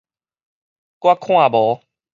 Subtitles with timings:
[0.99, 1.83] 我看無